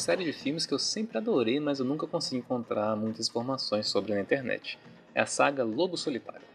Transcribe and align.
série 0.00 0.24
de 0.24 0.32
filmes 0.32 0.64
que 0.64 0.72
eu 0.72 0.78
sempre 0.78 1.18
adorei, 1.18 1.60
mas 1.60 1.78
eu 1.78 1.84
nunca 1.84 2.06
consegui 2.06 2.38
encontrar 2.38 2.96
muitas 2.96 3.28
informações 3.28 3.86
sobre 3.86 4.14
na 4.14 4.20
internet. 4.20 4.78
É 5.14 5.20
a 5.20 5.26
saga 5.26 5.62
Lobo 5.62 5.94
Solitário. 5.94 6.46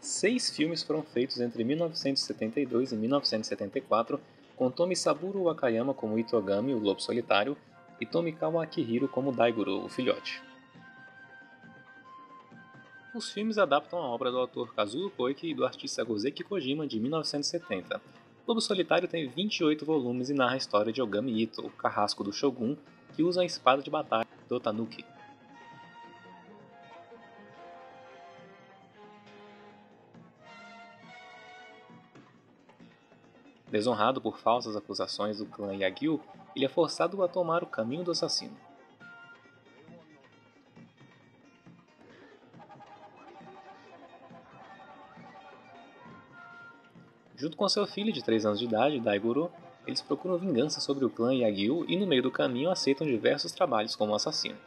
Seis 0.00 0.48
filmes 0.48 0.84
foram 0.84 1.02
feitos 1.02 1.40
entre 1.40 1.64
1972 1.64 2.92
e 2.92 2.96
1974, 2.96 4.20
com 4.54 4.70
Tomisaburo 4.70 5.42
Wakayama 5.42 5.92
como 5.92 6.20
Itogami, 6.20 6.72
o 6.72 6.78
Lobo 6.78 7.02
Solitário, 7.02 7.56
e 8.00 8.06
Tomikawa 8.06 8.62
Akihiro 8.62 9.08
como 9.08 9.32
Daigoro, 9.32 9.84
o 9.84 9.88
filhote. 9.88 10.40
Os 13.12 13.32
filmes 13.32 13.58
adaptam 13.58 13.98
a 13.98 14.06
obra 14.06 14.30
do 14.30 14.38
autor 14.38 14.72
Kazuo 14.72 15.10
Koike 15.10 15.50
e 15.50 15.54
do 15.54 15.66
artista 15.66 16.04
Gozeki 16.04 16.44
Kojima 16.44 16.86
de 16.86 17.00
1970, 17.00 18.00
Lobo 18.48 18.62
Solitário 18.62 19.06
tem 19.06 19.28
28 19.28 19.84
volumes 19.84 20.30
e 20.30 20.34
narra 20.34 20.54
a 20.54 20.56
história 20.56 20.90
de 20.90 21.02
Ogami 21.02 21.42
Ito, 21.42 21.66
o 21.66 21.70
carrasco 21.70 22.24
do 22.24 22.32
Shogun, 22.32 22.78
que 23.14 23.22
usa 23.22 23.42
a 23.42 23.44
espada 23.44 23.82
de 23.82 23.90
batalha 23.90 24.26
do 24.48 24.58
Tanuki. 24.58 25.04
Desonrado 33.70 34.18
por 34.18 34.38
falsas 34.38 34.74
acusações 34.74 35.36
do 35.36 35.44
clã 35.44 35.74
Yagyu, 35.74 36.18
ele 36.56 36.64
é 36.64 36.70
forçado 36.70 37.22
a 37.22 37.28
tomar 37.28 37.62
o 37.62 37.66
caminho 37.66 38.02
do 38.02 38.12
assassino. 38.12 38.56
Junto 47.38 47.56
com 47.56 47.68
seu 47.68 47.86
filho 47.86 48.12
de 48.12 48.20
3 48.20 48.46
anos 48.46 48.58
de 48.58 48.64
idade, 48.64 48.98
Daigoro, 48.98 49.48
eles 49.86 50.02
procuram 50.02 50.36
vingança 50.36 50.80
sobre 50.80 51.04
o 51.04 51.10
clã 51.10 51.32
Yagyu 51.32 51.84
e 51.88 51.96
no 51.96 52.04
meio 52.04 52.20
do 52.20 52.32
caminho 52.32 52.68
aceitam 52.68 53.06
diversos 53.06 53.52
trabalhos 53.52 53.94
como 53.94 54.12
assassino. 54.12 54.58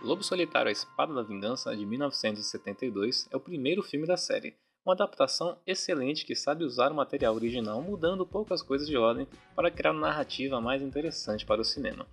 Lobo 0.00 0.22
Solitário 0.22 0.68
A 0.68 0.72
Espada 0.72 1.12
da 1.12 1.24
Vingança, 1.24 1.76
de 1.76 1.84
1972, 1.84 3.28
é 3.28 3.36
o 3.36 3.40
primeiro 3.40 3.82
filme 3.82 4.06
da 4.06 4.16
série, 4.16 4.54
uma 4.86 4.94
adaptação 4.94 5.58
excelente 5.66 6.24
que 6.24 6.36
sabe 6.36 6.64
usar 6.64 6.92
o 6.92 6.94
material 6.94 7.34
original 7.34 7.82
mudando 7.82 8.24
poucas 8.24 8.62
coisas 8.62 8.86
de 8.86 8.96
ordem 8.96 9.26
para 9.56 9.70
criar 9.70 9.90
uma 9.90 10.02
narrativa 10.02 10.60
mais 10.60 10.80
interessante 10.80 11.44
para 11.44 11.60
o 11.60 11.64
cinema. 11.64 12.06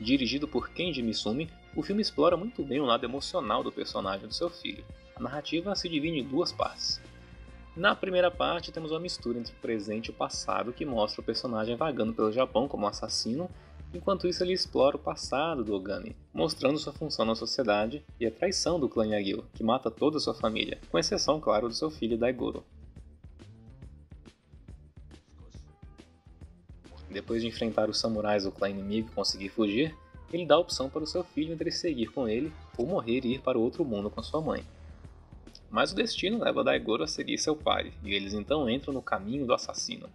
Dirigido 0.00 0.46
por 0.46 0.70
Kenji 0.70 1.02
Misumi, 1.02 1.50
o 1.74 1.82
filme 1.82 2.00
explora 2.00 2.36
muito 2.36 2.62
bem 2.62 2.80
o 2.80 2.84
lado 2.84 3.04
emocional 3.04 3.64
do 3.64 3.72
personagem 3.72 4.28
do 4.28 4.34
seu 4.34 4.48
filho. 4.48 4.84
A 5.16 5.20
narrativa 5.20 5.74
se 5.74 5.88
divide 5.88 6.18
em 6.18 6.24
duas 6.24 6.52
partes. 6.52 7.00
Na 7.76 7.94
primeira 7.96 8.30
parte, 8.30 8.70
temos 8.70 8.92
uma 8.92 9.00
mistura 9.00 9.38
entre 9.38 9.52
o 9.52 9.60
presente 9.60 10.06
e 10.06 10.10
o 10.10 10.14
passado 10.14 10.72
que 10.72 10.84
mostra 10.84 11.20
o 11.20 11.24
personagem 11.24 11.76
vagando 11.76 12.12
pelo 12.12 12.32
Japão 12.32 12.68
como 12.68 12.86
assassino, 12.86 13.50
enquanto 13.92 14.28
isso 14.28 14.42
ele 14.42 14.52
explora 14.52 14.96
o 14.96 15.00
passado 15.00 15.64
do 15.64 15.74
Ogami, 15.74 16.16
mostrando 16.32 16.78
sua 16.78 16.92
função 16.92 17.24
na 17.24 17.34
sociedade 17.34 18.04
e 18.20 18.26
a 18.26 18.30
traição 18.30 18.78
do 18.78 18.88
clã 18.88 19.06
Yagyu, 19.06 19.44
que 19.54 19.64
mata 19.64 19.90
toda 19.90 20.18
a 20.18 20.20
sua 20.20 20.34
família, 20.34 20.80
com 20.90 20.98
exceção, 20.98 21.40
claro, 21.40 21.68
do 21.68 21.74
seu 21.74 21.90
filho 21.90 22.18
Daigoro. 22.18 22.64
Depois 27.10 27.42
de 27.42 27.48
enfrentar 27.48 27.88
os 27.88 27.98
samurais 27.98 28.44
do 28.44 28.52
clã 28.52 28.68
inimigo 28.68 29.08
e 29.10 29.14
conseguir 29.14 29.48
fugir, 29.48 29.94
ele 30.32 30.44
dá 30.44 30.56
a 30.56 30.58
opção 30.58 30.90
para 30.90 31.02
o 31.02 31.06
seu 31.06 31.24
filho 31.24 31.54
entre 31.54 31.70
seguir 31.70 32.08
com 32.08 32.28
ele 32.28 32.52
ou 32.76 32.86
morrer 32.86 33.24
e 33.24 33.34
ir 33.34 33.40
para 33.40 33.58
o 33.58 33.62
outro 33.62 33.84
mundo 33.84 34.10
com 34.10 34.22
sua 34.22 34.40
mãe. 34.40 34.62
Mas 35.70 35.92
o 35.92 35.94
destino 35.94 36.42
leva 36.42 36.64
Daigoro 36.64 37.04
a 37.04 37.06
seguir 37.06 37.38
seu 37.38 37.54
pai, 37.54 37.92
e 38.02 38.14
eles 38.14 38.32
então 38.32 38.68
entram 38.68 38.92
no 38.92 39.02
caminho 39.02 39.46
do 39.46 39.54
assassino. 39.54 40.08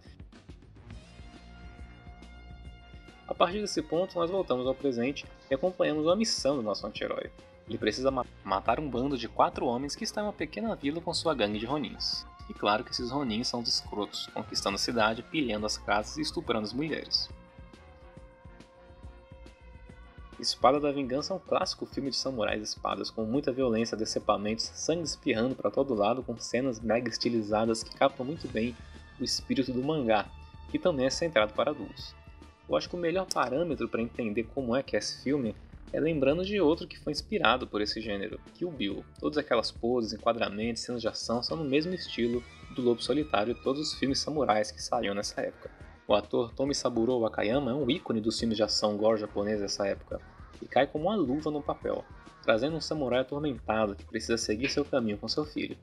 A 3.26 3.34
partir 3.34 3.60
desse 3.60 3.82
ponto, 3.82 4.18
nós 4.18 4.30
voltamos 4.30 4.66
ao 4.66 4.74
presente 4.74 5.24
e 5.50 5.54
acompanhamos 5.54 6.04
uma 6.04 6.16
missão 6.16 6.56
do 6.56 6.62
nosso 6.62 6.86
anti-herói. 6.86 7.30
Ele 7.68 7.78
precisa 7.78 8.10
ma 8.10 8.24
matar 8.44 8.78
um 8.78 8.88
bando 8.88 9.16
de 9.16 9.26
quatro 9.26 9.66
homens 9.66 9.96
que 9.96 10.04
está 10.04 10.20
em 10.20 10.24
uma 10.24 10.32
pequena 10.32 10.76
vila 10.76 11.00
com 11.00 11.14
sua 11.14 11.34
gangue 11.34 11.58
de 11.58 11.66
ronins. 11.66 12.26
E 12.48 12.54
claro 12.54 12.84
que 12.84 12.90
esses 12.90 13.10
Ronin 13.10 13.42
são 13.44 13.60
os 13.60 13.68
escrotos, 13.68 14.26
conquistando 14.34 14.76
a 14.76 14.78
cidade, 14.78 15.22
pilhando 15.22 15.66
as 15.66 15.78
casas 15.78 16.16
e 16.16 16.20
estuprando 16.20 16.66
as 16.66 16.72
mulheres. 16.72 17.28
Espada 20.38 20.78
da 20.78 20.92
Vingança 20.92 21.32
é 21.32 21.36
um 21.36 21.40
clássico 21.40 21.86
filme 21.86 22.10
de 22.10 22.16
samurais 22.16 22.60
espadas, 22.62 23.08
com 23.08 23.24
muita 23.24 23.52
violência, 23.52 23.96
decepamentos, 23.96 24.70
sangue 24.74 25.04
espirrando 25.04 25.54
para 25.54 25.70
todo 25.70 25.94
lado, 25.94 26.22
com 26.22 26.36
cenas 26.38 26.80
mega 26.80 27.08
estilizadas 27.08 27.82
que 27.82 27.96
captam 27.96 28.26
muito 28.26 28.46
bem 28.48 28.76
o 29.18 29.24
espírito 29.24 29.72
do 29.72 29.82
mangá, 29.82 30.26
que 30.70 30.78
também 30.78 31.06
é 31.06 31.10
centrado 31.10 31.54
para 31.54 31.70
adultos. 31.70 32.14
Eu 32.68 32.76
acho 32.76 32.88
que 32.88 32.96
o 32.96 32.98
melhor 32.98 33.26
parâmetro 33.32 33.88
para 33.88 34.02
entender 34.02 34.44
como 34.54 34.74
é 34.74 34.82
que 34.82 34.96
é 34.96 34.98
esse 34.98 35.22
filme 35.22 35.54
é 35.94 36.00
lembrando 36.00 36.44
de 36.44 36.60
outro 36.60 36.88
que 36.88 36.98
foi 36.98 37.12
inspirado 37.12 37.68
por 37.68 37.80
esse 37.80 38.00
gênero, 38.00 38.40
Kill 38.54 38.68
Bill. 38.68 39.04
Todas 39.20 39.38
aquelas 39.38 39.70
poses, 39.70 40.12
enquadramentos, 40.12 40.82
cenas 40.82 41.00
de 41.00 41.06
ação 41.06 41.40
são 41.40 41.56
no 41.56 41.64
mesmo 41.64 41.94
estilo 41.94 42.42
do 42.74 42.82
Lobo 42.82 43.00
Solitário 43.00 43.52
e 43.52 43.62
todos 43.62 43.80
os 43.80 43.94
filmes 43.94 44.18
samurais 44.18 44.72
que 44.72 44.82
saíam 44.82 45.14
nessa 45.14 45.40
época. 45.40 45.70
O 46.08 46.12
ator 46.12 46.52
Tomisaburo 46.52 47.20
Wakayama 47.20 47.70
é 47.70 47.74
um 47.74 47.88
ícone 47.88 48.20
dos 48.20 48.36
filmes 48.36 48.56
de 48.56 48.64
ação 48.64 48.96
gore 48.96 49.20
japonês 49.20 49.60
dessa 49.60 49.86
época 49.86 50.20
e 50.60 50.66
cai 50.66 50.84
como 50.84 51.04
uma 51.04 51.14
luva 51.14 51.48
no 51.48 51.62
papel, 51.62 52.04
trazendo 52.42 52.74
um 52.74 52.80
samurai 52.80 53.20
atormentado 53.20 53.94
que 53.94 54.04
precisa 54.04 54.36
seguir 54.36 54.70
seu 54.70 54.84
caminho 54.84 55.16
com 55.16 55.28
seu 55.28 55.44
filho. 55.44 55.78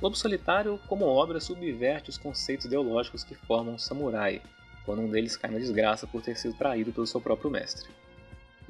Lobo 0.00 0.14
Solitário, 0.14 0.78
como 0.86 1.06
obra, 1.06 1.40
subverte 1.40 2.08
os 2.08 2.16
conceitos 2.16 2.66
ideológicos 2.66 3.24
que 3.24 3.34
formam 3.34 3.74
um 3.74 3.78
samurai, 3.78 4.40
quando 4.86 5.02
um 5.02 5.10
deles 5.10 5.36
cai 5.36 5.50
na 5.50 5.58
desgraça 5.58 6.06
por 6.06 6.22
ter 6.22 6.36
sido 6.36 6.54
traído 6.54 6.92
pelo 6.92 7.06
seu 7.06 7.20
próprio 7.20 7.50
mestre. 7.50 7.90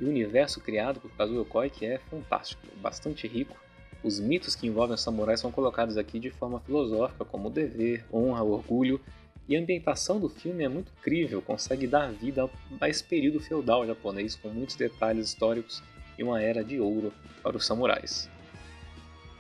E 0.00 0.05
o 0.05 0.09
universo 0.09 0.61
criado 0.61 0.99
por 0.99 1.11
Kazuo 1.11 1.44
Koike 1.44 1.84
é 1.84 1.99
fantástico, 1.99 2.66
bastante 2.81 3.28
rico. 3.28 3.55
Os 4.03 4.19
mitos 4.19 4.56
que 4.56 4.66
envolvem 4.66 4.94
os 4.94 5.03
samurais 5.03 5.41
são 5.41 5.53
colocados 5.53 5.99
aqui 5.99 6.19
de 6.19 6.31
forma 6.31 6.59
filosófica, 6.61 7.22
como 7.22 7.50
dever, 7.50 8.06
honra, 8.10 8.43
orgulho, 8.43 8.99
e 9.47 9.55
a 9.55 9.60
ambientação 9.60 10.19
do 10.19 10.31
filme 10.31 10.65
é 10.65 10.69
muito 10.69 10.91
crível, 11.03 11.43
consegue 11.43 11.87
dar 11.87 12.10
vida 12.10 12.49
a 12.81 12.89
esse 12.89 13.05
período 13.05 13.41
feudal 13.41 13.87
japonês 13.87 14.37
com 14.37 14.49
muitos 14.49 14.75
detalhes 14.75 15.27
históricos 15.27 15.83
e 16.16 16.22
uma 16.22 16.41
era 16.41 16.65
de 16.65 16.81
ouro 16.81 17.12
para 17.43 17.56
os 17.56 17.66
samurais. 17.66 18.31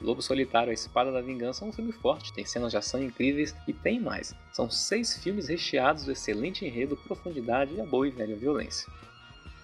Lobo 0.00 0.20
Solitário, 0.20 0.70
A 0.70 0.74
Espada 0.74 1.12
da 1.12 1.20
Vingança 1.20 1.64
é 1.64 1.68
um 1.68 1.72
filme 1.72 1.92
forte, 1.92 2.32
tem 2.32 2.44
cenas 2.44 2.70
de 2.70 2.76
ação 2.76 3.02
incríveis 3.02 3.54
e 3.66 3.72
tem 3.72 4.00
mais. 4.00 4.34
São 4.52 4.68
seis 4.68 5.16
filmes 5.16 5.48
recheados 5.48 6.04
de 6.04 6.12
excelente 6.12 6.66
enredo, 6.66 6.96
profundidade 6.96 7.74
e 7.74 7.80
a 7.80 7.84
boa 7.84 8.08
e 8.08 8.10
velha 8.10 8.34
violência. 8.34 8.90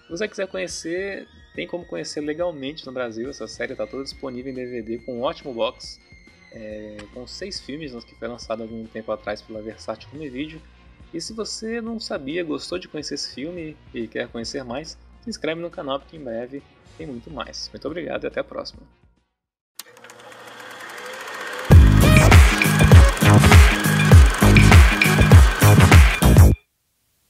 Se 0.07 0.11
você 0.11 0.25
quiser 0.25 0.47
conhecer, 0.47 1.27
tem 1.53 1.67
como 1.67 1.83
conhecer 1.83 2.21
legalmente 2.21 2.85
no 2.85 2.93
Brasil. 2.93 3.29
Essa 3.29 3.45
série 3.45 3.73
está 3.73 3.85
toda 3.85 4.03
disponível 4.03 4.49
em 4.49 4.55
DVD 4.55 4.99
com 4.99 5.19
um 5.19 5.21
ótimo 5.23 5.53
box, 5.53 5.99
é, 6.53 6.95
com 7.13 7.27
seis 7.27 7.59
filmes 7.59 7.93
que 8.05 8.15
foi 8.15 8.29
lançado 8.29 8.63
algum 8.63 8.85
tempo 8.85 9.11
atrás 9.11 9.41
pela 9.41 9.61
Versátil 9.61 10.07
Home 10.13 10.29
Video. 10.29 10.61
E 11.13 11.19
se 11.19 11.33
você 11.33 11.81
não 11.81 11.99
sabia, 11.99 12.41
gostou 12.41 12.79
de 12.79 12.87
conhecer 12.87 13.15
esse 13.15 13.35
filme 13.35 13.75
e 13.93 14.07
quer 14.07 14.29
conhecer 14.29 14.63
mais, 14.63 14.97
se 15.23 15.29
inscreve 15.29 15.59
no 15.59 15.69
canal 15.69 15.99
porque 15.99 16.15
em 16.15 16.23
breve 16.23 16.63
tem 16.97 17.05
muito 17.05 17.29
mais. 17.29 17.69
Muito 17.73 17.85
obrigado 17.85 18.23
e 18.23 18.27
até 18.27 18.39
a 18.39 18.45
próxima. 18.45 18.83